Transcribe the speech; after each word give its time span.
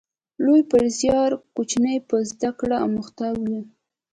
لوی 0.43 0.61
په 0.71 0.77
زیار، 0.99 1.31
کوچنی 1.55 1.95
په 2.09 2.15
زده 2.29 2.49
کړه 2.59 2.77
اموخته 2.87 3.27
و 3.41 3.43